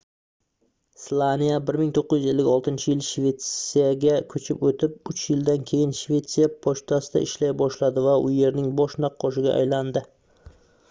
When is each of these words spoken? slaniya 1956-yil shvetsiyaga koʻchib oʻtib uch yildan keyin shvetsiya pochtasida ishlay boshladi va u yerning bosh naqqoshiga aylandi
slaniya 0.99 1.57
1956-yil 1.65 3.03
shvetsiyaga 3.07 4.15
koʻchib 4.31 4.63
oʻtib 4.69 5.11
uch 5.13 5.25
yildan 5.33 5.61
keyin 5.71 5.93
shvetsiya 5.99 6.47
pochtasida 6.67 7.23
ishlay 7.27 7.53
boshladi 7.59 8.05
va 8.07 8.15
u 8.23 8.31
yerning 8.37 8.73
bosh 8.81 8.97
naqqoshiga 9.05 9.53
aylandi 9.59 10.03